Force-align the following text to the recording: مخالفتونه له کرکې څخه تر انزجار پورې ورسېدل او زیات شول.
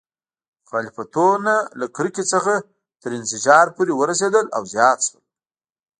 مخالفتونه 0.63 1.53
له 1.79 1.85
کرکې 1.95 2.23
څخه 2.33 2.53
تر 3.01 3.09
انزجار 3.17 3.65
پورې 3.75 3.93
ورسېدل 3.95 4.45
او 4.55 4.61
زیات 4.73 4.99
شول. 5.07 5.23